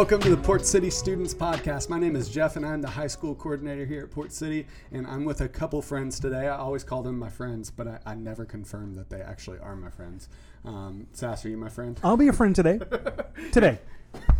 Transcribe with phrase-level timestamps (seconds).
[0.00, 1.90] Welcome to the Port City Students Podcast.
[1.90, 4.66] My name is Jeff, and I'm the high school coordinator here at Port City.
[4.92, 6.48] And I'm with a couple friends today.
[6.48, 9.76] I always call them my friends, but I, I never confirm that they actually are
[9.76, 10.30] my friends.
[10.64, 12.00] Um, Sass, are you my friend?
[12.02, 12.80] I'll be your friend today.
[13.52, 13.78] today.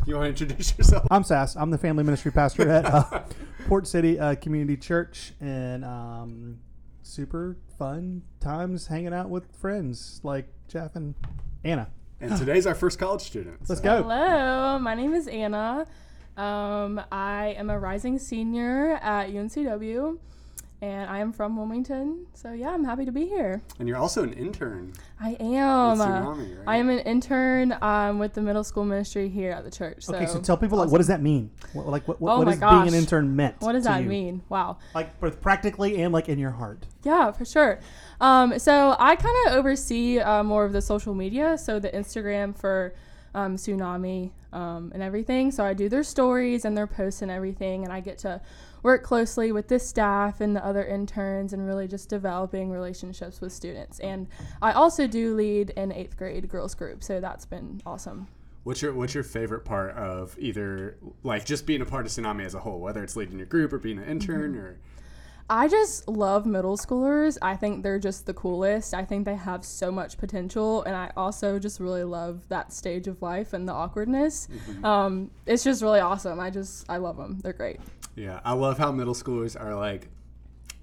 [0.06, 1.06] You want to introduce yourself?
[1.10, 1.56] I'm Sass.
[1.56, 3.24] I'm the family ministry pastor at uh,
[3.68, 6.58] Port City uh, Community Church, and um,
[7.02, 11.14] super fun times hanging out with friends like Jeff and
[11.64, 11.90] Anna.
[12.20, 13.56] And today's our first college student.
[13.68, 14.02] Let's so- go.
[14.02, 15.86] Hello, my name is Anna.
[16.36, 20.18] Um, I am a rising senior at UNCW,
[20.82, 22.26] and I am from Wilmington.
[22.32, 23.60] So yeah, I'm happy to be here.
[23.78, 24.94] And you're also an intern.
[25.20, 25.98] I am.
[25.98, 26.64] With Tsunami, right?
[26.66, 30.04] I am an intern um, with the middle school ministry here at the church.
[30.04, 31.50] So Okay, so tell people like what does that mean?
[31.74, 33.56] What, like what, what, Oh what my does being an intern meant?
[33.60, 34.08] what does to that you?
[34.08, 34.42] mean?
[34.48, 34.78] Wow.
[34.94, 36.86] Like both practically and like in your heart.
[37.04, 37.80] Yeah, for sure.
[38.20, 42.56] Um, so I kind of oversee uh, more of the social media, so the Instagram
[42.56, 42.94] for
[43.34, 45.50] um, Tsunami um, and everything.
[45.50, 48.40] So I do their stories and their posts and everything, and I get to
[48.82, 53.52] work closely with this staff and the other interns and really just developing relationships with
[53.52, 54.00] students.
[54.00, 54.28] And
[54.62, 58.28] I also do lead an eighth grade girls group, so that's been awesome.
[58.64, 62.44] What's your What's your favorite part of either like just being a part of Tsunami
[62.44, 64.78] as a whole, whether it's leading your group or being an intern or
[65.50, 67.36] I just love middle schoolers.
[67.42, 68.94] I think they're just the coolest.
[68.94, 73.08] I think they have so much potential, and I also just really love that stage
[73.08, 74.46] of life and the awkwardness.
[74.84, 76.38] Um, it's just really awesome.
[76.38, 77.40] I just I love them.
[77.42, 77.80] They're great.
[78.14, 80.08] Yeah, I love how middle schoolers are like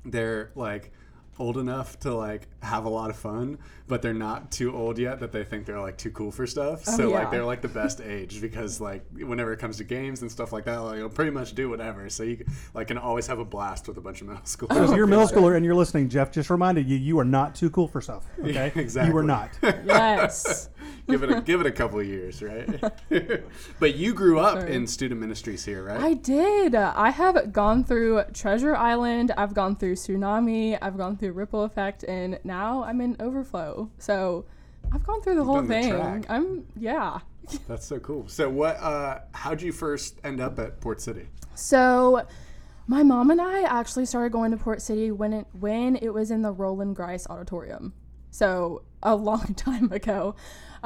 [0.05, 0.91] they're like
[1.39, 5.19] old enough to like have a lot of fun, but they're not too old yet
[5.19, 6.83] that they think they're like too cool for stuff.
[6.87, 10.21] Oh, so like they're like the best age because like whenever it comes to games
[10.21, 12.09] and stuff like that, like you'll pretty much do whatever.
[12.09, 14.47] So you like can always have a blast with a bunch of middle schoolers.
[14.47, 14.89] So schoolers.
[14.89, 17.55] if you're a middle schooler and you're listening, Jeff just reminded you you are not
[17.55, 18.25] too cool for stuff.
[18.47, 19.11] Okay, exactly.
[19.11, 19.51] You are not.
[19.61, 20.69] Yes.
[21.09, 22.67] give it a, give it a couple of years, right?
[23.79, 24.67] but you grew up Sure.
[24.67, 25.99] in student ministries here, right?
[25.99, 26.75] I did.
[26.75, 29.31] I have gone through Treasure Island.
[29.37, 30.77] I've gone through Tsunami.
[30.81, 33.89] I've gone through Ripple Effect, and now I'm in Overflow.
[33.97, 34.45] So
[34.93, 35.89] I've gone through the whole done the thing.
[35.91, 36.25] track.
[36.29, 37.19] I'm yeah.
[37.67, 38.27] That's so cool.
[38.27, 38.75] So what?
[38.77, 41.27] Uh, how'd you first end up at Port City?
[41.55, 42.27] So,
[42.87, 46.29] my mom and I actually started going to Port City when it when it was
[46.31, 47.93] in the Roland Grise Auditorium.
[48.31, 50.35] So a long time ago,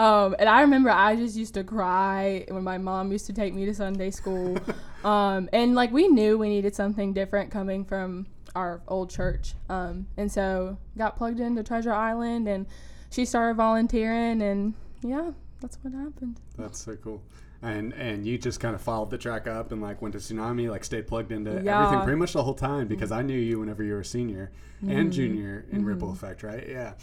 [0.01, 3.53] um, and I remember I just used to cry when my mom used to take
[3.53, 4.57] me to Sunday school,
[5.03, 8.25] um, and like we knew we needed something different coming from
[8.55, 12.65] our old church, um, and so got plugged into Treasure Island, and
[13.11, 14.73] she started volunteering, and
[15.03, 16.39] yeah, that's what happened.
[16.57, 17.21] That's so cool.
[17.63, 20.69] And and you just kind of followed the track up and like went to Tsunami,
[20.69, 21.85] like stayed plugged into everything Yeah.
[21.91, 22.03] Mm-hmm.
[22.03, 24.51] pretty much the whole time because I knew you whenever you were a senior
[24.87, 26.67] and junior in Ripple Effect, right?
[26.67, 26.93] Yeah.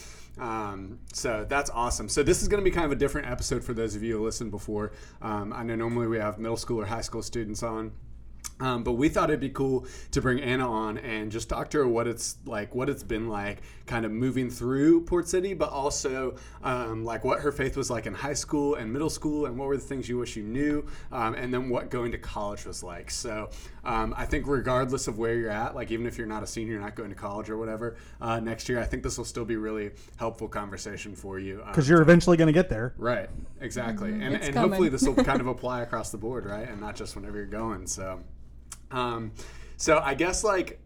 [0.40, 2.08] Um, so that's awesome.
[2.08, 4.18] So this is going to be kind of a different episode for those of you
[4.18, 4.92] who listened before.
[5.22, 7.92] Um, I know normally we have middle school or high school students on.
[8.60, 11.78] Um, but we thought it'd be cool to bring Anna on and just talk to
[11.78, 15.70] her what it's like, what it's been like, kind of moving through Port City, but
[15.70, 16.34] also
[16.64, 19.68] um, like what her faith was like in high school and middle school, and what
[19.68, 22.82] were the things you wish you knew, um, and then what going to college was
[22.82, 23.12] like.
[23.12, 23.48] So
[23.84, 26.72] um, I think regardless of where you're at, like even if you're not a senior,
[26.72, 29.44] you're not going to college or whatever, uh, next year I think this will still
[29.44, 31.60] be really helpful conversation for you.
[31.62, 32.92] um, Because you're eventually going to get there.
[32.98, 34.70] Right, exactly, and, It's and coming.
[34.70, 37.46] hopefully this will kind of apply across the board, right, and not just whenever you're
[37.46, 37.86] going.
[37.86, 38.18] So,
[38.90, 39.32] um,
[39.76, 40.80] so I guess like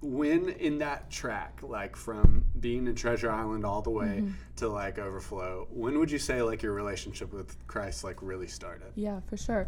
[0.00, 4.30] when in that track, like from being in Treasure Island all the way Mm-hmm.
[4.56, 8.92] to like Overflow, when would you say like your relationship with Christ like really started?
[8.96, 9.66] Yeah, for sure.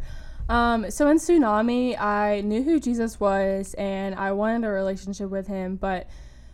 [0.49, 5.47] Um, so in Tsunami, I knew who Jesus was and I wanted a relationship with
[5.49, 6.07] him, but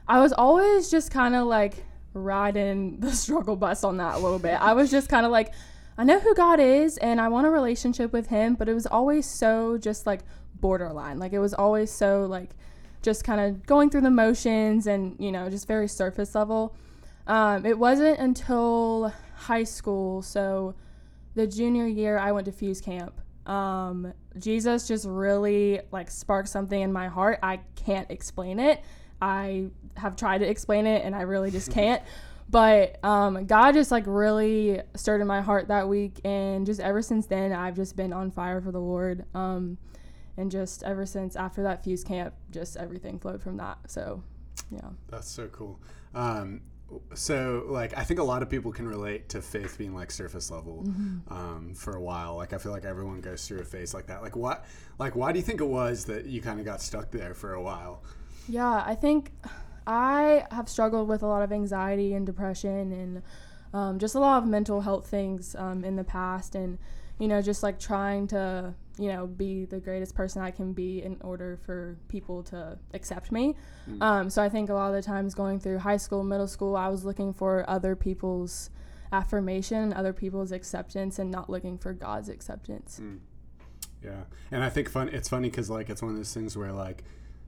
[0.09, 1.85] I was always just kind of like
[2.15, 4.55] riding the struggle bus on that a little bit.
[4.61, 5.53] I was just kind of like,
[5.99, 8.87] I know who God is and I want a relationship with him, but it was
[8.87, 10.21] always so just like
[10.63, 11.19] borderline.
[11.19, 12.57] Like it was always so like
[13.03, 16.75] just kind of going through the motions and, you know, just very surface level.
[17.27, 20.75] Um, it wasn't until high school, so
[21.35, 23.21] the junior year I went to Fuge Camp.
[23.47, 27.39] Um, Jesus just really like sparked something in my heart.
[27.43, 28.83] I can't explain it.
[29.21, 29.67] I
[29.97, 32.03] have tried to explain it and I really just can't.
[32.49, 37.01] But um, God just like really stirred in my heart that week, and just ever
[37.01, 39.25] since then, I've just been on fire for the Lord.
[39.35, 39.79] Um,
[40.37, 43.79] and just ever since after that Fuge Camp, just everything flowed from that.
[43.87, 44.23] So,
[44.71, 44.91] yeah.
[45.09, 45.81] That's so cool.
[46.15, 46.63] Um,
[47.15, 50.51] so like I think a lot of people can relate to faith being like surface
[50.51, 50.85] level
[51.29, 52.37] um, for a while.
[52.37, 54.23] Like I feel like everyone goes through a phase like that.
[54.23, 54.67] Like what?
[54.99, 57.55] Like why do you think it was that you kind of got stuck there for
[57.55, 58.03] a while?
[58.49, 59.33] Yeah, I think
[59.87, 63.23] I have struggled with a lot of anxiety and depression and
[63.73, 66.55] um, just a lot of mental health things um, in the past.
[66.55, 66.79] And,
[67.19, 71.03] you know, just like trying to, you know, be the greatest person I can be
[71.03, 73.57] in order for people to accept me.
[73.91, 74.03] Mm.
[74.03, 76.77] Um, so I think a lot of the times going through high school, middle school,
[76.77, 78.71] I was looking for other people's
[79.11, 83.01] affirmation, other people's acceptance, and not looking for God's acceptance.
[83.03, 83.19] Mm.
[84.03, 85.09] Yeah, and I think fun.
[85.09, 87.05] It's funny because like it's one of those things where like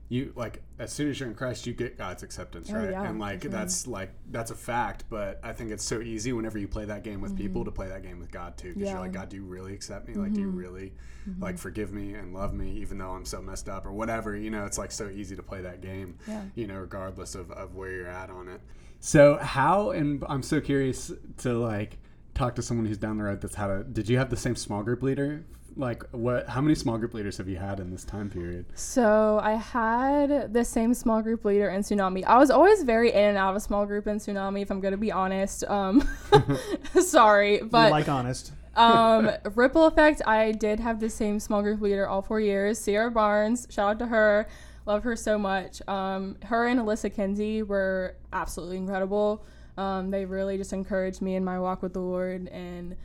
[0.07, 2.91] you like as soon as you're in Christ, you get God's acceptance, Oh, right?
[2.91, 5.05] yeah, and like that's like that's a fact.
[5.09, 7.87] But I think it's so easy whenever you play that game with people to play
[7.87, 8.85] that game with God too, because Mm-hmm.
[8.85, 8.91] Yeah.
[8.91, 10.13] you're like, God, do you really accept me?
[10.13, 10.57] Like, do you Mhm.
[10.57, 10.93] really
[11.27, 11.41] Mm-hmm.
[11.41, 14.35] like forgive me and love me, even though I'm so messed up or whatever?
[14.37, 16.17] You know, it's like so easy to play that game.
[16.27, 16.43] Yeah.
[16.53, 18.61] You know, regardless of, of where you're at on it.
[18.99, 21.97] So how and I'm so curious to like
[22.35, 23.83] talk to someone who's down the road that's had a.
[23.83, 25.43] Did you have the same small group leader?
[25.77, 26.47] Like what?
[26.47, 28.65] How many small group leaders have you had in this time period?
[28.75, 32.23] So I had the same small group leader in Tsunami.
[32.25, 34.93] I was always very in and out of small group in Tsunami, if I'm going
[34.93, 35.63] to be honest.
[35.65, 36.07] Um,
[37.01, 38.53] sorry, But, but like honest.
[38.75, 42.77] um, Ripple Effect, I did have the same small group leader all four years.
[42.77, 44.47] Sierra Barnes, shout out to her.
[44.85, 45.81] Love her so much.
[45.87, 49.45] Um, her and Alyssa Kinsey were absolutely incredible.
[49.77, 52.95] Um, they really just encouraged me in my walk with the Lord, and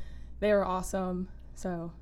[0.41, 1.29] they were awesome.
[1.55, 1.93] So,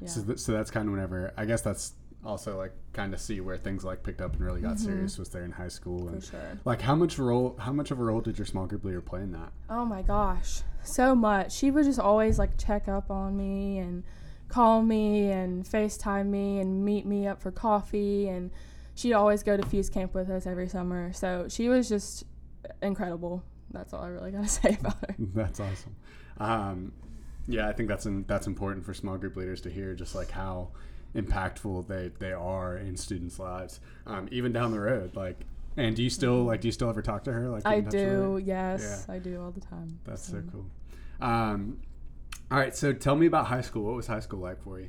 [0.00, 0.08] yeah.
[0.08, 1.32] So, th- so that's kind of whenever.
[1.36, 4.60] I guess that's also like kind of see where things like picked up and really
[4.60, 6.58] got serious was there in high school for and sure.
[6.64, 9.22] like how much role how much of a role did your small group leader play
[9.22, 9.52] in that?
[9.68, 11.52] Oh my gosh, so much.
[11.52, 14.04] She would just always like check up on me and
[14.52, 18.28] call me and FaceTime me and meet me up for coffee.
[18.28, 18.50] And
[18.94, 21.12] she'd always go to Fuge Camp with us every summer.
[21.12, 22.24] So she was just
[22.82, 23.42] incredible.
[23.72, 25.14] That's all I really got to say about her.
[25.18, 25.96] That's awesome.
[26.38, 26.92] Um,
[27.48, 30.30] yeah, I think that's in, that's important for small group leaders to hear, just like
[30.30, 30.68] how
[31.14, 35.16] impactful they, they are in students' lives, um, even down the road.
[35.16, 35.40] Like,
[35.76, 36.60] and do you still like?
[36.60, 37.48] Do you still ever talk to her?
[37.48, 38.08] Like, I in touch with her?
[38.38, 39.98] do, yes, I do all the time.
[40.04, 40.66] That's so So- cool.
[41.20, 41.78] Um,
[42.50, 43.84] all right, so tell me about high school.
[43.84, 44.88] What was high school like for you?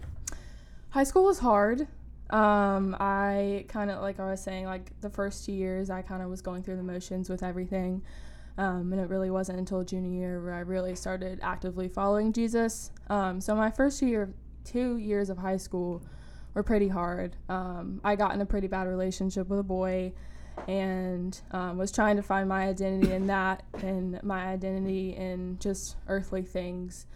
[0.89, 1.87] High school was hard.
[2.29, 6.21] Um, I kind of like I was saying, like the first two years, I kind
[6.21, 8.01] of was going through the motions with everything,
[8.57, 12.91] um, and it really wasn't until junior year where I really started actively following Jesus.
[13.09, 14.33] Um, so my first two year,
[14.63, 16.03] two years of high school
[16.53, 17.35] were pretty hard.
[17.49, 20.13] Um, I got in a pretty bad relationship with a boy,
[20.67, 25.95] and um, was trying to find my identity in that, and my identity in just
[26.07, 27.07] earthly things.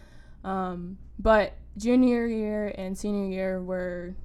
[0.44, 4.16] Um, but junior year and senior year were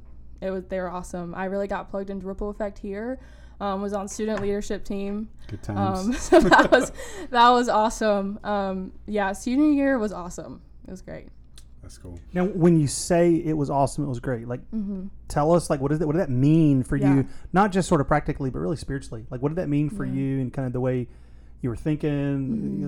[0.41, 1.35] it was they were awesome.
[1.35, 3.21] I really got plugged into Ripple Effect here.
[3.63, 5.29] Um, was on student leadership team.
[5.47, 6.07] Good times.
[6.09, 6.91] Um, so that was
[7.31, 8.41] that was awesome.
[8.43, 10.61] Um, yeah, senior year was awesome.
[10.89, 11.29] It was great.
[11.81, 12.19] That's cool.
[12.33, 14.49] Now, when you say it was awesome, it was great.
[14.49, 16.07] Like, hmm tell us, like, what is that?
[16.07, 17.15] What did that mean for Yeah.
[17.15, 17.29] you?
[17.53, 19.27] Not just sort of practically, but really spiritually.
[19.31, 20.13] Like, what did that mean for Yeah.
[20.15, 21.07] you and kind of the way
[21.63, 22.11] you were thinking,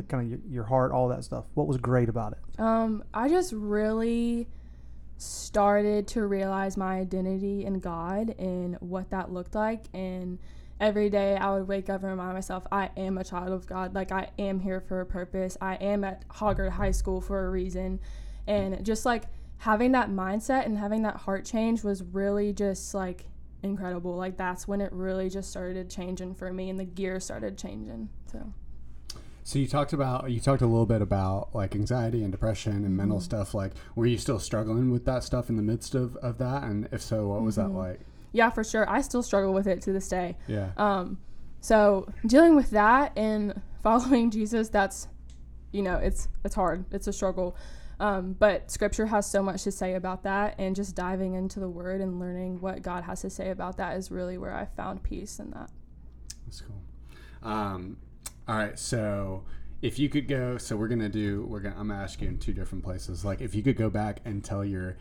[0.02, 0.08] Mhm.
[0.08, 1.44] kind of your, your heart, all that stuff?
[1.54, 2.60] What was great about it?
[2.60, 4.48] Um, I just really
[5.16, 9.84] started to realize my identity in God and what that looked like.
[9.94, 10.38] And
[10.84, 13.94] every day I would wake up and remind myself, I am a child of God.
[13.94, 15.56] Like, I am here for a purpose.
[15.60, 18.00] I am at Hoggard High School for a reason.
[18.46, 19.24] And just like
[19.58, 23.24] having that mindset and having that heart change was really just like
[23.62, 24.14] incredible.
[24.14, 28.10] Like, that's when it really just started changing for me and the gear started changing.
[28.30, 28.52] So,
[29.42, 32.94] So you talked about you talked a little bit about like anxiety and depression and
[32.94, 33.24] mental Mm-hmm.
[33.24, 33.54] stuff.
[33.54, 36.64] Like, were you still struggling with that stuff in the midst of, of that?
[36.64, 37.76] And if so, what was that Mhm.
[37.76, 38.00] like?
[38.34, 38.90] Yeah, for sure.
[38.90, 40.36] I still struggle with it to this day.
[40.48, 40.70] Yeah.
[40.76, 41.18] Um,
[41.60, 45.08] so dealing with that and following Jesus, that's,
[45.72, 46.84] you know, it's it's hard.
[46.90, 47.56] It's a struggle.
[48.00, 51.68] Um, but Scripture has so much to say about that, and just diving into the
[51.68, 55.04] Word and learning what God has to say about that is really where I found
[55.04, 55.70] peace in that.
[56.44, 56.82] That's cool.
[57.48, 57.98] Um,
[58.48, 59.44] all right, so
[59.80, 62.38] if you could go, so we're gonna do, we're gonna, I'm gonna ask you in
[62.38, 63.24] two different places.
[63.24, 64.96] Like, if you could go back and tell your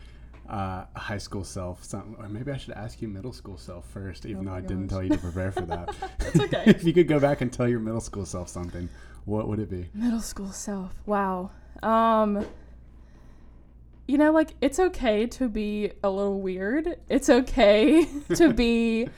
[0.48, 4.26] uh, high school self something, or maybe I should ask you middle school self first,
[4.26, 5.94] even Oh though I didn't tell you to prepare for that.
[6.18, 6.64] That's okay.
[6.66, 8.88] if you could go back and tell your middle school self something,
[9.24, 9.88] what would it be?
[9.94, 10.94] Middle school self.
[11.06, 11.50] Wow.
[11.82, 12.46] Um,
[14.06, 16.98] you know, like it's okay to be a little weird.
[17.08, 19.08] It's okay to be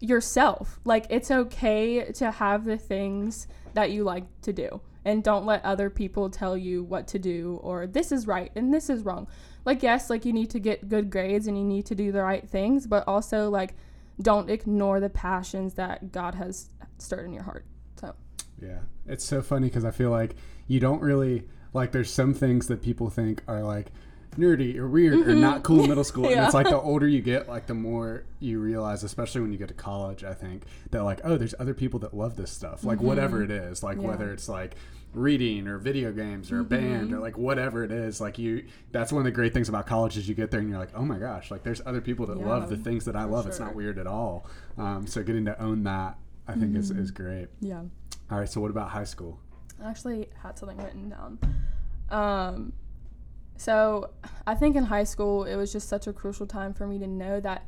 [0.00, 0.80] yourself.
[0.84, 4.80] Like it's okay to have the things that you like to do.
[5.04, 8.74] And don't let other people tell you what to do or this is right and
[8.74, 9.28] this is wrong.
[9.66, 12.22] Like yes, like you need to get good grades and you need to do the
[12.22, 13.74] right things, but also like
[14.22, 17.66] don't ignore the passions that God has stirred in your heart.
[18.00, 18.14] So,
[18.62, 20.36] Yeah, it's so funny because I feel like
[20.68, 21.44] you don't really
[21.74, 21.92] like.
[21.92, 23.88] There's some things that people think are like
[24.36, 26.26] nerdy or weird or not cool in middle school.
[26.30, 29.58] And it's like the older you get, like the more you realize, especially when you
[29.58, 32.84] get to college, I think, that like, oh, there's other people that love this stuff.
[32.84, 33.82] Like whatever it is.
[33.82, 34.08] Like Yeah.
[34.08, 34.74] whether it's like
[35.14, 38.20] reading or video games or a band or like whatever it is.
[38.20, 40.68] Like you that's one of the great things about college is you get there and
[40.68, 43.24] you're like, oh my gosh, like there's other people that love the things that I
[43.24, 43.46] love.
[43.46, 44.46] It's not weird at all.
[44.76, 47.48] Um, so getting to own that I think is, is great.
[47.60, 47.82] Yeah.
[48.30, 49.40] All right, so what about high school?
[49.82, 51.38] I actually had something written down.
[52.10, 52.72] Um,
[53.56, 54.10] so
[54.46, 57.06] I think in high school it was just such a crucial time for me to
[57.06, 57.66] know that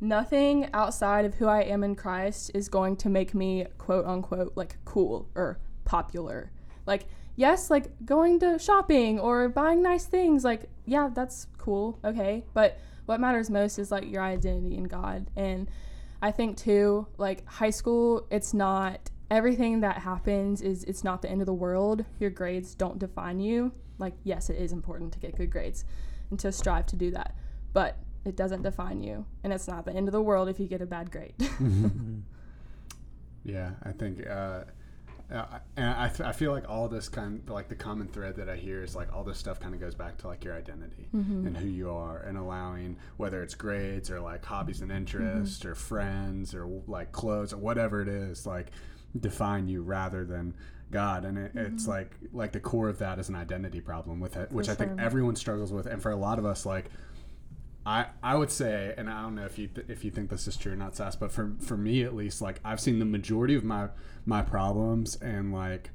[0.00, 4.52] nothing outside of who I am in Christ is going to make me quote unquote
[4.56, 6.50] like cool or popular.
[6.86, 12.44] Like yes, like going to shopping or buying nice things, like yeah, that's cool, okay,
[12.54, 15.30] but what matters most is like your identity in God.
[15.36, 15.70] And
[16.20, 21.30] I think too, like high school, it's not everything that happens is it's not the
[21.30, 22.04] end of the world.
[22.18, 23.72] Your grades don't define you.
[23.98, 25.84] Like yes, it is important to get good grades
[26.30, 27.34] and to strive to do that,
[27.72, 30.66] but it doesn't define you, and it's not the end of the world if you
[30.66, 31.34] get a bad grade.
[33.44, 34.64] Yeah, I think, uh,
[35.32, 35.44] uh,
[35.76, 38.56] and I, f- I feel like all this kind like the common thread that I
[38.56, 41.08] hear is like all this stuff kind of goes back to like your identity
[41.46, 45.74] and who you are, and allowing whether it's grades or like hobbies and interests or
[45.74, 48.70] friends or like clothes or whatever it is, like
[49.18, 50.54] define you rather than
[50.90, 51.24] God.
[51.24, 51.90] And it, it's mm-hmm.
[51.90, 55.00] like like the core of that is an identity problem with it, which I think
[55.00, 56.86] everyone struggles with, and for a lot of us, like
[57.88, 60.46] I, I would say, and I don't know if you th- if you think this
[60.46, 63.04] is true or not, Sass, but for for me at least, like I've seen the
[63.06, 63.88] majority of my
[64.26, 65.90] my problems and like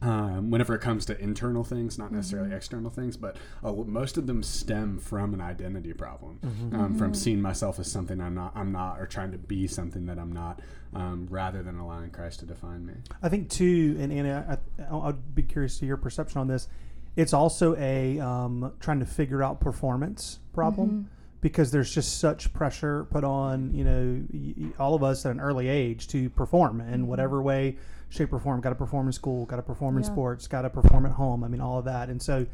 [0.00, 4.26] um, whenever it comes to internal things, not necessarily external things, but uh, most of
[4.28, 6.38] them stem from an identity problem,
[6.72, 10.06] um, from seeing myself as something I'm not, I'm not, or trying to be something
[10.06, 10.60] that I'm not,
[10.94, 12.92] um, rather than allowing Christ to define me.
[13.22, 16.68] I think too, and Anna, I, I'd be curious to your perception on this.
[17.16, 23.04] It's also a um, trying to figure out performance problem because there's just such pressure
[23.10, 26.80] put on you know y- y- all of us at an early age to perform
[26.80, 27.76] in whatever way,
[28.08, 28.60] shape, or form.
[28.60, 30.10] Got to perform in school, got to perform in Yeah.
[30.10, 31.44] sports, got to perform at home.
[31.44, 32.46] I mean, all of that, and so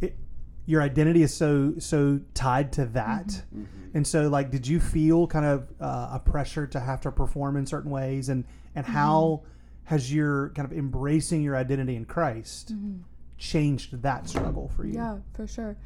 [0.00, 0.16] it,
[0.66, 3.42] your identity is so so tied to that.
[3.92, 7.56] And so, like, did you feel kind of uh, a pressure to have to perform
[7.56, 9.42] in certain ways, and and how
[9.84, 12.72] has your kind of embracing your identity in Christ
[13.38, 14.94] changed that struggle for you?
[14.94, 15.76] Yeah, for sure.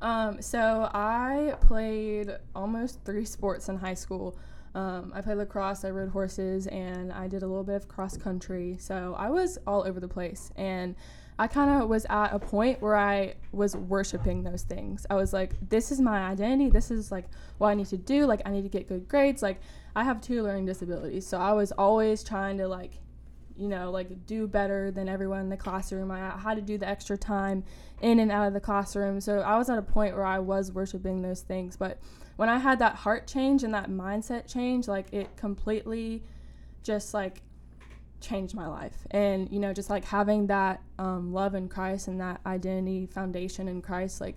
[0.00, 4.38] Um, so I played almost three sports in high school.
[4.74, 8.16] Um, I played lacrosse, I rode horses, and I did a little bit of cross
[8.16, 8.76] country.
[8.78, 10.52] So I was all over the place.
[10.56, 10.94] And
[11.38, 15.06] I kind of was at a point where I was worshiping those things.
[15.08, 16.70] I was like, this is my identity.
[16.70, 17.24] This is like
[17.58, 18.26] what I need to do.
[18.26, 19.42] Like, I need to get good grades.
[19.42, 19.60] Like,
[19.96, 21.26] I have two learning disabilities.
[21.26, 22.98] So I was always trying to, like,
[23.56, 26.10] you know, like do better than everyone in the classroom.
[26.10, 27.62] I had to do the extra time
[28.00, 29.20] in and out of the classroom.
[29.20, 31.76] So I was at a point where I was worshiping those things.
[31.76, 31.98] But
[32.40, 36.22] when I had that heart change and that mindset change, like it completely
[36.82, 37.42] just like
[38.22, 38.96] changed my life.
[39.10, 43.68] And, you know, just like having that um, love in Christ and that identity foundation
[43.68, 44.36] in Christ, like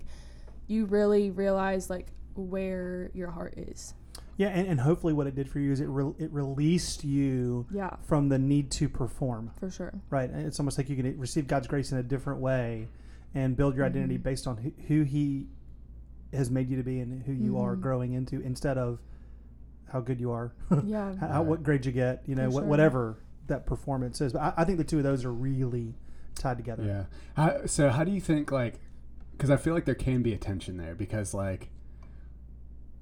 [0.66, 3.94] you really realize like where your heart is.
[4.36, 7.64] Yeah, and, and hopefully, what it did for you is it re- it released you
[7.70, 9.52] Yeah, from the need to perform.
[9.58, 9.94] for sure.
[10.10, 12.88] Right, And it's almost like you can receive God's grace in a different way,
[13.34, 15.46] and build your identity based on who, who He
[16.34, 17.82] has made you to be and who you are mm-hmm.
[17.82, 19.00] growing into, instead of
[19.92, 20.52] how good you are,
[20.84, 21.14] Yeah.
[21.16, 22.68] how, what grade you get, you know, For what, sure.
[22.68, 24.32] whatever that performance is.
[24.32, 25.94] But I, I think the two of those are really
[26.34, 26.84] tied together.
[26.84, 27.04] Yeah.
[27.36, 28.80] How, so how do you think like
[29.32, 31.70] because I feel like there can be a tension there because like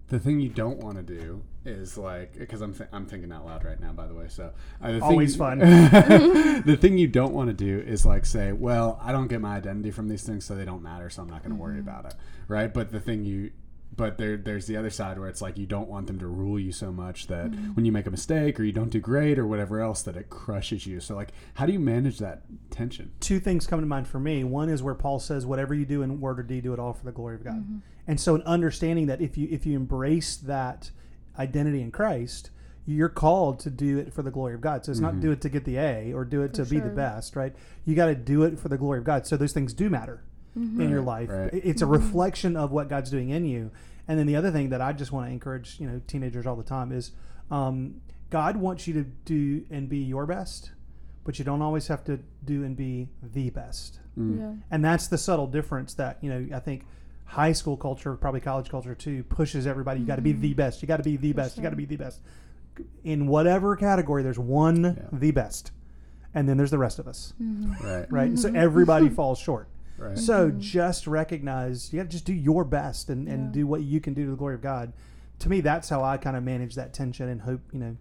[0.08, 3.46] the thing you don't want to do is like because I'm th- I'm thinking out
[3.46, 4.50] loud right now by the way so
[4.82, 5.58] uh, the Always thing, fun.
[6.66, 9.56] the thing you don't want to do is like say well I don't get my
[9.56, 12.04] identity from these things so they don't matter so I'm not going to worry about
[12.06, 12.14] it
[12.48, 13.52] right but the thing you
[13.94, 16.58] but there there's the other side where it's like you don't want them to rule
[16.58, 17.74] you so much that mm-hmm.
[17.74, 20.30] when you make a mistake or you don't do great or whatever else that it
[20.30, 24.08] crushes you so like how do you manage that tension two things come to mind
[24.08, 24.44] for me.
[24.44, 26.92] One is where Paul says, "Whatever you do in word or deed, do it all
[26.92, 27.78] for the glory of God." Mm-hmm.
[28.06, 30.90] And so, an understanding that if you if you embrace that
[31.38, 32.50] identity in Christ,
[32.86, 34.84] you're called to do it for the glory of God.
[34.84, 35.20] So it's not mm-hmm.
[35.20, 37.54] do it to get the A or do it to be the best, right?
[37.84, 39.26] You got to do it for the glory of God.
[39.26, 40.22] So those things do matter
[40.54, 41.28] in your life.
[41.30, 41.50] right.
[41.52, 41.94] It's a mm-hmm.
[41.94, 43.70] reflection of what God's doing in you.
[44.08, 46.56] And then the other thing that I just want to encourage, you know, teenagers all
[46.56, 47.12] the time is
[47.50, 50.72] um, God wants you to do and be your best,
[51.24, 54.00] but you don't always have to do and be the best.
[54.18, 54.38] Mm.
[54.38, 54.52] Yeah.
[54.70, 56.84] And that's the subtle difference that, you know, I think
[57.24, 60.00] high school culture, probably college culture too, pushes everybody.
[60.00, 60.56] You got to be the mm-hmm.
[60.56, 60.82] best.
[60.82, 61.56] You got to be the best.
[61.56, 62.20] You got to be the best.
[63.04, 65.18] In whatever category, there's one Yeah.
[65.18, 65.70] the best.
[66.34, 67.86] And then there's the rest of us, mm-hmm.
[67.86, 68.28] right right?
[68.28, 69.68] And so everybody falls short.
[70.02, 70.18] Right.
[70.18, 70.60] So mm-hmm.
[70.60, 73.52] just recognize you got to just do your best and, and Yeah.
[73.52, 74.92] do what you can do to the glory of God.
[75.40, 77.96] To me, that's how I kind of manage that tension and hope you know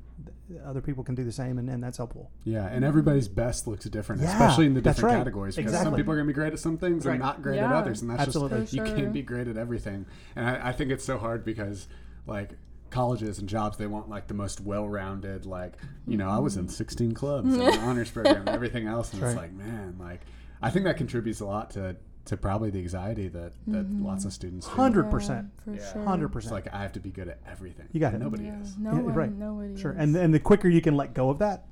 [0.65, 2.29] other people can do the same, and, and that's helpful.
[2.43, 5.17] Yeah, and everybody's best looks different, Yeah, especially in the different right.
[5.19, 5.55] categories.
[5.55, 7.13] Because some people are going to be great at some things Right.
[7.13, 8.61] and not great at others, and that's Absolutely.
[8.61, 8.95] just For you sure.
[8.95, 10.05] can't be great at everything.
[10.35, 11.87] And I, I think it's so hard because
[12.27, 12.51] like
[12.89, 16.67] colleges and jobs they want like the most well-rounded like you know i was in
[16.67, 16.71] mm.
[16.71, 19.49] 16 clubs and an honors program and everything else and That's it's right.
[19.49, 20.19] like man like
[20.61, 24.31] i think that contributes a lot to to probably the anxiety that that lots of
[24.33, 24.67] students.
[24.67, 25.91] Hundred percent, for Yeah.
[25.93, 26.03] sure.
[26.03, 26.53] hundred it's percent.
[26.53, 28.25] like i have to be good at everything You got And it.
[28.25, 29.31] nobody Yeah, is No Yeah, one, right.
[29.31, 29.75] nobody.
[29.75, 29.97] Sure, is.
[29.97, 31.65] and and the quicker you can let go of that,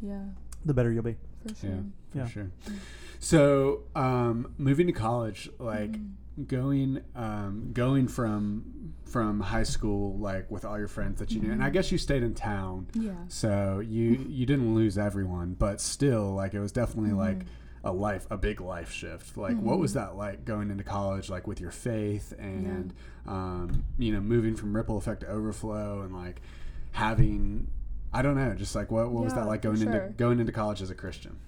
[0.00, 0.22] yeah,
[0.64, 1.16] the better you'll be.
[1.46, 1.70] for sure.
[1.70, 1.80] yeah
[2.12, 2.26] for Yeah.
[2.28, 2.50] sure
[3.18, 6.44] so um moving to college like Mm-hmm.
[6.44, 11.50] going um going from from high school like with all your friends that you knew
[11.50, 13.12] and i guess you stayed in town Yeah.
[13.26, 17.40] so you you didn't lose everyone but still like it was definitely like
[17.84, 19.36] a life a big life shift.
[19.36, 22.92] Like what was that like going into college like with your faith and
[23.26, 26.40] um you know moving from ripple effect to overflow and like
[26.92, 27.68] having
[28.12, 30.82] i don't know just like what, what was that like going into going into college
[30.82, 31.38] as a christian?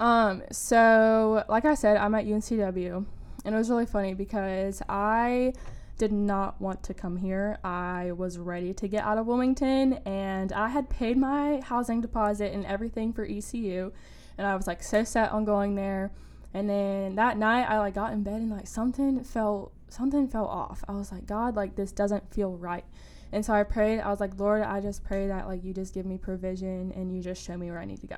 [0.00, 3.04] Um, so like I said, I'm at UNCW,
[3.44, 5.52] and it was really funny because I
[5.98, 7.58] did not want to come here.
[7.62, 12.54] I was ready to get out of Wilmington, and I had paid my housing deposit
[12.54, 13.92] and everything for ECU,
[14.40, 16.10] and I was like so set on going there.
[16.54, 20.48] And then that night, I like got in bed and like something felt something felt
[20.48, 20.82] off.
[20.88, 22.84] I was like, God, like this doesn't feel right.
[23.32, 24.00] And so I prayed.
[24.00, 27.14] I was like, Lord, I just pray that like you just give me provision and
[27.14, 28.16] you just show me where I need to go.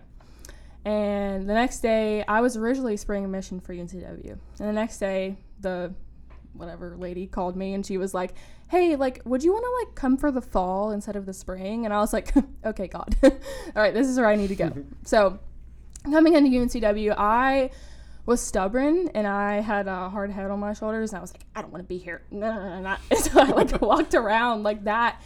[0.85, 4.39] And the next day, I was originally spring mission for UNCW.
[4.59, 5.93] And the next day, the
[6.55, 8.35] whatever lady called me and she was like,
[8.69, 11.85] "Hey, like, would you want to like come for the fall instead of the spring?"
[11.85, 12.33] And I was like,
[12.65, 13.33] "Okay, God, all
[13.75, 14.73] right, this is where I need to go."
[15.05, 15.41] so,
[16.05, 17.71] coming into UNCW, I
[18.25, 21.45] was stubborn and I had a hard head on my shoulders, and I was like,
[21.57, 22.97] "I don't want to be here." No, no, no, no.
[23.11, 25.21] And so I like walked around like that,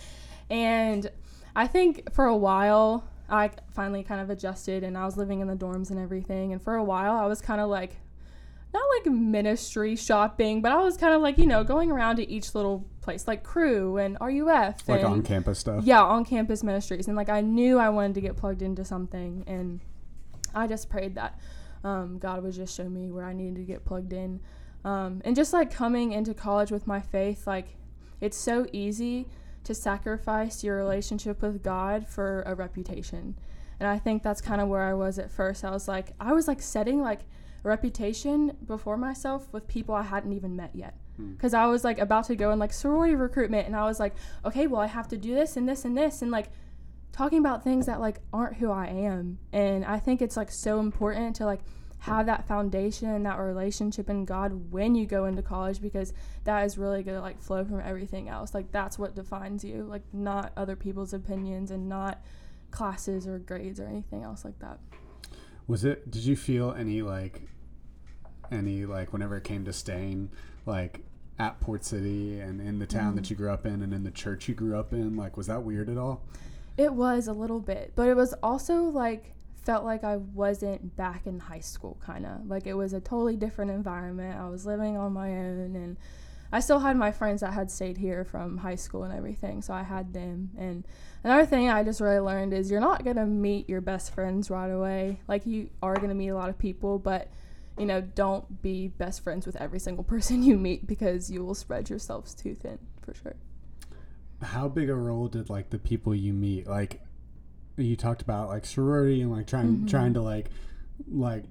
[0.51, 1.11] and
[1.55, 5.49] I think for a while I finally kind of adjusted and I was living in
[5.49, 6.53] the dorms and everything.
[6.53, 7.97] And for a while I was kind of like,
[8.73, 12.31] not like ministry shopping, but I was kind of like, you know, going around to
[12.31, 14.89] each little place like Cru and RUF.
[14.89, 17.09] like and, on campus stuff Yeah, on campus ministries.
[17.09, 19.43] And like I knew I wanted to get plugged into something.
[19.47, 19.81] And
[20.57, 21.39] I just prayed that
[21.85, 24.41] um, God would just show me where I needed to get plugged in.
[24.85, 27.77] Um, and just like coming into college with my faith, like
[28.21, 29.29] it's so easy
[29.65, 33.37] to sacrifice your relationship with God for a reputation.
[33.79, 35.65] And I think that's kind of where I was at first.
[35.65, 37.21] I was like, I was like setting like
[37.65, 40.95] a reputation before myself with people I hadn't even met yet.
[41.33, 44.15] Because I was like about to go in like sorority recruitment, and I was like,
[44.45, 46.51] okay, well, I have to do this and this and this, and like
[47.13, 49.39] talking about things that like aren't who I am.
[49.53, 51.61] And I think it's like so important to like
[52.01, 56.13] have that foundation, and that relationship in God when you go into college because
[56.45, 58.55] that is really going to like flow from everything else.
[58.55, 62.23] Like that's what defines you, like not other people's opinions and not
[62.71, 64.79] classes or grades or anything else like that.
[65.67, 66.11] Was it?
[66.11, 67.49] Did you feel any like,
[68.53, 70.31] any like whenever it came to staying
[70.65, 71.01] like
[71.39, 73.17] at Port City and in the town Mm-hmm.
[73.17, 75.17] that you grew up in and in the church you grew up in?
[75.17, 76.23] Like, was that weird at all?
[76.77, 81.27] It was a little bit, but it was also like felt like I wasn't back
[81.27, 82.47] in high school kind of.
[82.47, 84.39] Like it was a totally different environment.
[84.39, 85.97] I was living on my own and
[86.53, 89.75] I still had my friends that had stayed here from high school and everything, so
[89.75, 90.51] I had them.
[90.57, 90.87] And
[91.25, 94.49] another thing I just really learned is you're not going to meet your best friends
[94.49, 95.21] right away.
[95.27, 97.29] Like you are going to meet a lot of people, but
[97.77, 101.55] you know, don't be best friends with every single person you meet because you will
[101.55, 103.37] spread yourselves too thin for sure.
[104.43, 107.01] How big a role did like the people you meet like?
[107.77, 109.87] You talked about like sorority and like trying Mm-hmm.
[109.87, 110.51] trying to like
[111.11, 111.45] like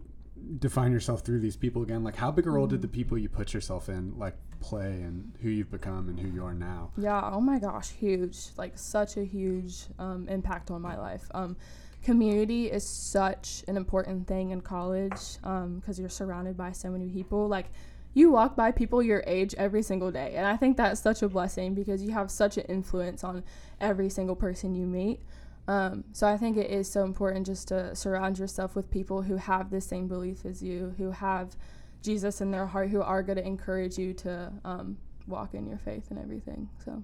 [0.59, 2.03] define yourself through these people again.
[2.03, 2.81] Like, how big a role did Mm-hmm.
[2.83, 6.43] the people you put yourself in like play and who you've become and who you
[6.45, 6.91] are now?
[6.97, 8.37] Yeah, oh my gosh, huge.
[8.57, 11.23] Like such a huge um, impact on my life.
[11.33, 11.55] Um,
[12.03, 17.47] community is such an important thing in college because you're surrounded by so many people.
[17.47, 17.67] Like
[18.15, 21.29] you walk by people your age every single day, and I think that's such a
[21.29, 23.43] blessing because you have such an influence on
[23.79, 25.19] every single person you meet.
[25.67, 29.35] Um, so I think it is so important just to surround yourself with people who
[29.35, 31.57] have the same belief as you, who have
[32.01, 34.97] Jesus in their heart, who are going to encourage you to um,
[35.27, 36.69] walk in your faith and everything.
[36.85, 37.03] So.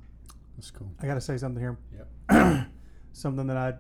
[0.55, 0.91] That's cool.
[1.01, 1.77] I got to say something here.
[2.29, 2.67] Yep.
[3.13, 3.73] something that I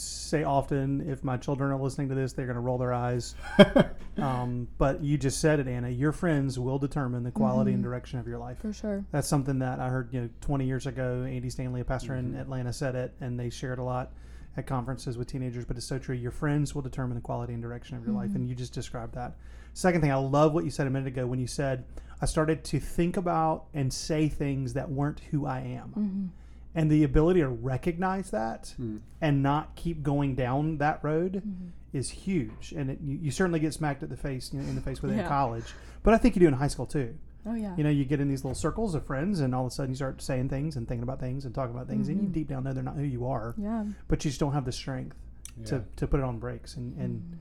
[0.00, 1.08] say often.
[1.08, 3.34] If my children are listening to this, they're going to roll their eyes.
[4.18, 5.88] um, but you just said it, Anna.
[5.88, 8.58] Your friends will determine the quality and direction of your life.
[8.60, 9.04] For sure.
[9.12, 11.24] That's something that I heard, you know, 20 years ago.
[11.28, 12.34] Andy Stanley, a pastor Mm-hmm.
[12.34, 14.12] in Atlanta, said it, and they shared a lot.
[14.56, 16.14] at conferences with teenagers, but it's so true.
[16.16, 19.14] Your friends will determine the quality and direction of your life, and you just described
[19.14, 19.34] that.
[19.74, 21.84] Second thing, I love what you said a minute ago when you said,
[22.22, 26.32] I started to think about and say things that weren't who I am.
[26.76, 28.98] And the ability to recognize that hmm.
[29.20, 31.68] and not keep going down that road mm-hmm.
[31.92, 32.74] is huge.
[32.76, 35.00] And it, you, you certainly get smacked at the face you know, in the face
[35.02, 35.28] with it in Yeah.
[35.28, 35.64] college,
[36.02, 37.14] but I think you do in high school too.
[37.48, 37.74] Oh yeah.
[37.76, 39.90] You know, you get in these little circles of friends, and all of a sudden
[39.92, 42.32] you start saying things and thinking about things and talking about things, and you mm-hmm.
[42.32, 43.84] deep down know they're not who you are, yeah.
[44.08, 45.16] but you just don't have the strength
[45.58, 45.66] Yeah.
[45.66, 47.38] to, to put it on brakes, and, and mm.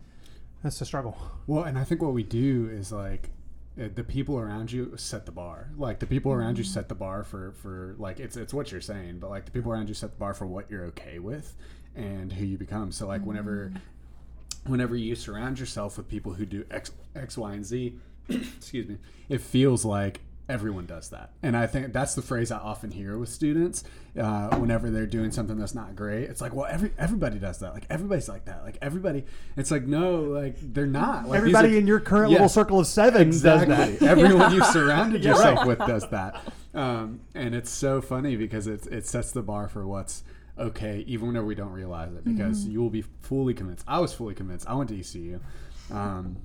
[0.63, 1.17] that's the struggle.
[1.48, 3.32] Well, and I think what we do is like
[3.79, 5.69] Uh, the people around you set the bar.
[5.77, 6.67] Like the people around you mm.
[6.67, 9.71] set the bar for for like it's it's what you're saying, but like the people
[9.71, 11.55] around you set the bar for what you're okay with
[11.95, 12.91] and who you become.
[12.91, 13.81] So like whenever mm.
[14.65, 17.97] whenever you surround yourself with people who do X X Y and Z,
[18.29, 21.31] excuse me, it feels like everyone does that.
[21.41, 23.84] And I think that's the phrase I often hear with students
[24.19, 26.23] uh, whenever they're doing something that's not great.
[26.25, 27.73] It's like, well, every everybody does that.
[27.73, 28.63] Like everybody's like that.
[28.63, 29.25] Like everybody.
[29.58, 31.27] It's like no, like they're not.
[31.27, 32.36] Like, Everybody are- in your current Yeah.
[32.36, 34.01] little circle of seven does that.
[34.01, 35.67] Everyone you've surrounded yourself right.
[35.67, 36.41] with does that.
[36.73, 40.23] Um, and it's so funny because it, it sets the bar for what's
[40.58, 43.84] okay, even whenever we don't realize it, because you will be fully convinced.
[43.88, 44.67] I was fully convinced.
[44.67, 45.39] I went to ECU.
[45.91, 46.38] Um,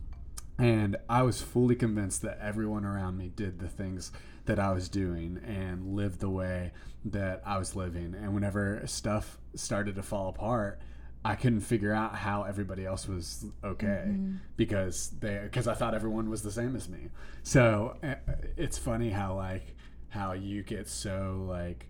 [0.60, 4.12] and I was fully convinced that everyone around me did the things
[4.46, 6.72] that I was doing and lived the way
[7.04, 8.14] that I was living.
[8.14, 10.80] And whenever stuff started to fall apart,
[11.24, 14.16] I couldn't figure out how everybody else was okay
[14.56, 17.08] because they because I thought everyone was the same as me.
[17.42, 18.14] So uh,
[18.56, 19.76] it's funny how like
[20.08, 21.86] how you get so like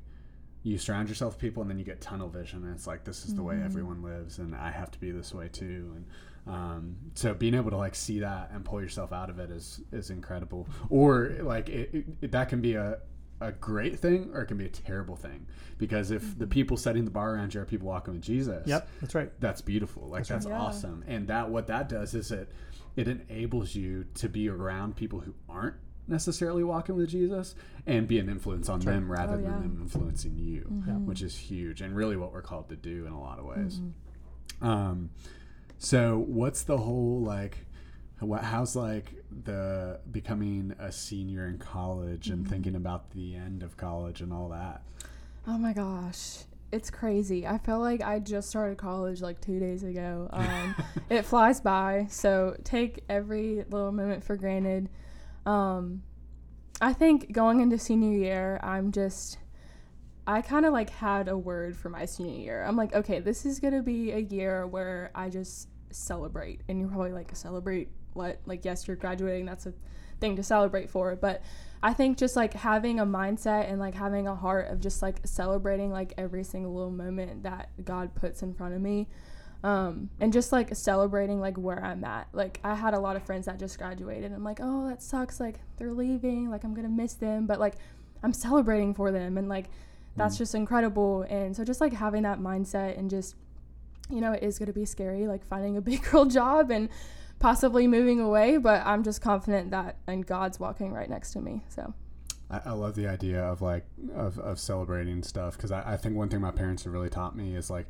[0.63, 3.25] you surround yourself with people and then you get tunnel vision and it's like this
[3.25, 6.05] is the way everyone lives and i have to be this way too and
[6.47, 9.81] um, so being able to like see that and pull yourself out of it is
[9.93, 10.67] is incredible.
[10.89, 12.99] Or like it, it, that can be a
[13.43, 15.47] a great thing or it can be a terrible thing.
[15.79, 18.89] Because if the people setting the bar around you are people walking with jesus Yep,
[19.01, 19.33] that's right.
[19.41, 20.09] that's beautiful.
[20.09, 20.53] Like that's, right.
[20.53, 20.61] Yeah.
[20.61, 21.05] awesome.
[21.07, 22.51] And that what that does is it
[22.97, 25.77] it enables you to be around people who aren't
[26.09, 27.55] necessarily walking with jesus
[27.87, 30.63] and be an influence on them rather Oh, than them influencing you
[31.05, 33.81] which is huge and really what we're called to do in a lot of ways.
[34.61, 35.11] Um
[35.81, 37.59] so what's the whole like
[38.21, 39.15] what, how's like
[39.45, 44.49] the becoming a senior in college and thinking about the end of college and all
[44.49, 44.83] that
[45.47, 46.45] Oh my gosh.
[46.73, 47.47] It's crazy.
[47.47, 50.29] I feel like I just started college like two days ago.
[50.33, 50.77] Um,
[51.11, 54.89] it flies by, so take every little moment for granted.
[55.47, 56.03] Um,
[56.81, 59.39] I think going into senior year, I'm just,
[60.31, 62.65] I kind of like had a word for my senior year.
[62.65, 66.61] I'm like, okay, this is to be a year where I just celebrate.
[66.69, 68.39] And you're probably like, celebrate what?
[68.47, 69.45] Like, yes, you're graduating.
[69.45, 69.75] That's a
[70.21, 71.17] thing to celebrate for.
[71.17, 71.43] But
[71.83, 75.19] I think just like having a mindset and like having a heart of just like
[75.25, 79.09] celebrating like every single little moment that God puts in front of me.
[79.65, 82.29] Um, and just like celebrating like where I'm at.
[82.33, 84.33] Like I had a lot of friends that just graduated.
[84.33, 85.41] I'm like, oh, that sucks.
[85.41, 86.51] Like they're leaving.
[86.51, 87.47] Like I'm gonna miss them.
[87.47, 87.75] But like
[88.23, 89.67] I'm celebrating for them, and like
[90.17, 90.39] that's mm.
[90.39, 91.23] just incredible.
[91.23, 93.37] And so just like having that mindset and just
[94.09, 96.89] you know it is gonna be scary, like finding a big girl job and
[97.39, 98.59] possibly moving away.
[98.59, 101.65] But I'm just confident that and God's walking right next to me.
[101.69, 101.95] So
[102.51, 106.17] I, I love the idea of like of, of celebrating stuff because I, I think
[106.17, 107.87] one thing my parents have really taught me is like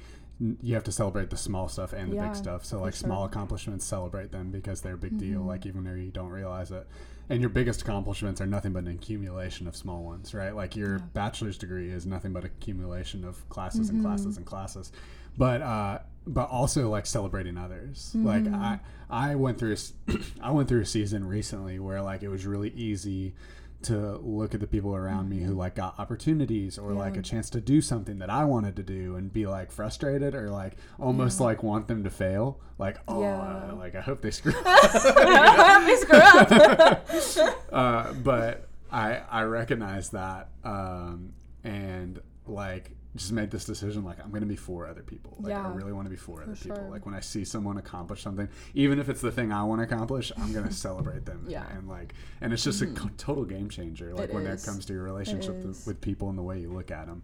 [0.62, 2.64] you have to celebrate the small stuff and the Yeah, big stuff.
[2.64, 3.26] So like small sure.
[3.28, 3.32] Mm-hmm.
[3.38, 5.42] accomplishments, celebrate them because they're a big deal.
[5.42, 6.86] Like even though you don't realize it.
[7.28, 10.54] And your biggest accomplishments are nothing but an accumulation of small ones, right?
[10.54, 14.06] Like your bachelor's degree is nothing but accumulation of classes and Mm-hmm.
[14.06, 14.90] classes and classes.
[15.38, 18.12] But uh, but also like celebrating others.
[18.14, 18.54] Like Mm-hmm.
[18.54, 19.74] I I went through
[20.08, 23.34] a I went through a season recently where like it was really easy
[23.82, 27.48] to look at the people around me who like got opportunities or like a chance
[27.50, 31.40] to do something that I wanted to do and be like frustrated or like almost
[31.40, 32.60] like want them to fail.
[32.78, 33.40] Like, oh, Yeah.
[33.72, 34.66] uh, like I hope they screw up.
[34.66, 37.62] I hope they screw up.
[37.72, 41.32] uh, but I I recognize that um,
[41.64, 45.36] and like just made this decision like I'm gonna be for other people.
[45.40, 46.76] Like I really want to be for other people.
[46.76, 46.88] sure.
[46.90, 49.84] Like when I see someone accomplish something, even if it's the thing I want to
[49.92, 51.44] accomplish, I'm gonna celebrate them.
[51.48, 51.62] Yeah.
[51.64, 51.78] Mm-hmm.
[51.78, 54.14] and like and it's just a total game changer.
[54.14, 54.62] Like It when is.
[54.62, 57.22] it comes to your relationship with, with people and the way you look at them.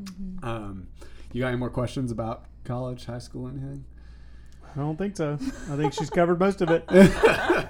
[0.00, 0.44] Mm-hmm.
[0.44, 0.88] Um,
[1.32, 3.84] you got any more questions about college, high school, anything?
[4.76, 5.38] I don't think so.
[5.70, 6.84] I think she's covered most of it.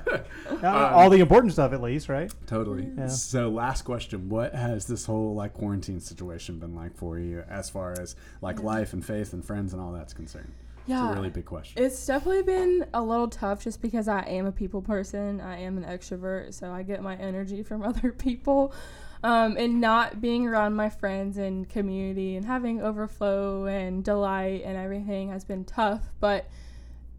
[0.62, 2.32] Uh, all the important stuff, at least, right?
[2.46, 2.88] Totally.
[2.96, 3.08] Yeah.
[3.08, 7.68] So, last question: What has this whole like quarantine situation been like for you, as
[7.70, 10.52] far as like life and faith and friends and all that's concerned?
[10.86, 11.06] Yeah.
[11.06, 11.82] It's a really big question.
[11.82, 15.40] It's definitely been a little tough just because I am a people person.
[15.40, 18.74] I am an extrovert, so I get my energy from other people.
[19.22, 24.76] Um, and not being around my friends and community and having overflow and delight and
[24.76, 26.50] everything has been tough, but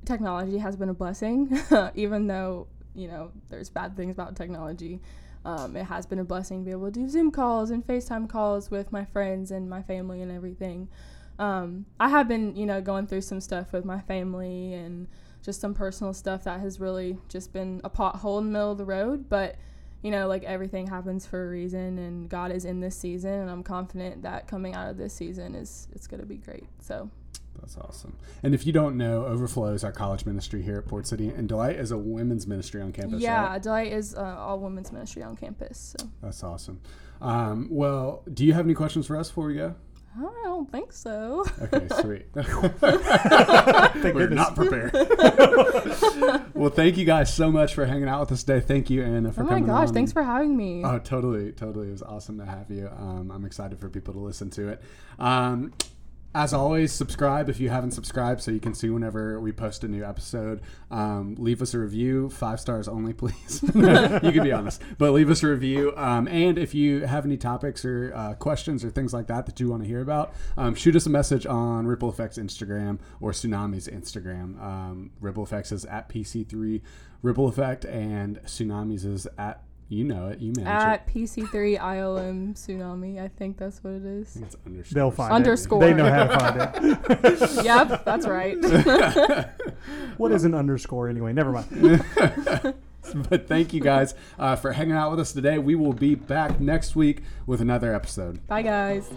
[0.06, 1.60] technology has been a blessing,
[1.96, 5.02] even though, you know, there's bad things about technology.
[5.44, 8.28] Um, it has been a blessing to be able to do Zoom calls and FaceTime
[8.28, 10.88] calls with my friends and my family and everything.
[11.38, 15.08] Um, I have been, you know, going through some stuff with my family and
[15.44, 18.80] just some personal stuff that has really just been a pothole in the middle of
[18.80, 19.30] the road.
[19.30, 19.58] But,
[20.02, 23.50] you know, like everything happens for a reason, and God is in this season, and
[23.52, 26.66] I'm confident that coming out of this season is it's going to be great.
[26.80, 27.12] So.
[27.60, 28.18] That's awesome.
[28.44, 31.48] And if you don't know, Overflow is our college ministry here at Port City, and
[31.48, 33.22] Delight is a women's ministry on campus.
[33.22, 33.62] Yeah, right?
[33.62, 35.96] Delight is uh, all women's ministry on campus.
[35.98, 36.08] So.
[36.22, 36.82] That's awesome.
[37.22, 39.76] Um, well, do you have any questions for us before we go?
[40.18, 41.46] I don't think so.
[41.62, 42.26] Okay, sweet.
[42.34, 44.94] Thank We're not prepared.
[46.54, 48.66] well, thank you guys so much for hanging out with us today.
[48.66, 49.64] Thank you, Anna, for coming.
[49.64, 49.94] Oh my gosh, on.
[49.94, 50.84] thanks for having me.
[50.86, 51.90] Oh, totally, totally.
[51.90, 52.90] It was awesome to have you.
[52.98, 54.82] Um, I'm excited for people to listen to it.
[55.20, 55.74] Um,
[56.36, 59.88] as always, subscribe if you haven't subscribed so you can see whenever we post a
[59.88, 60.60] new episode.
[60.92, 63.64] Um, leave us a review, five stars only, please.
[63.64, 65.94] you can be honest, but leave us a review.
[65.96, 69.62] Um, and if you have any topics or uh, questions or things like that that
[69.62, 73.32] you want to hear about, um, shoot us a message on Ripple Effects Instagram or
[73.32, 74.62] Tsunami's Instagram.
[74.62, 76.82] Um, Ripple Effects is at PC3
[77.22, 80.40] Ripple Effect, and Tsunami's is at you know it.
[80.40, 81.14] You manage At it.
[81.14, 84.36] PC3 ILM Tsunami, I think that's what it is.
[84.38, 84.96] It's underscore.
[84.96, 85.84] They'll find Underscore.
[85.84, 85.88] it.
[85.88, 87.64] They know how to find it.
[87.66, 88.58] yep, that's right.
[90.18, 91.34] What is an underscore anyway?
[91.34, 92.04] Never mind.
[93.30, 95.60] but thank you guys uh, for hanging out with us today.
[95.60, 98.46] We will be back next week with another episode.
[98.48, 99.12] Bye, guys.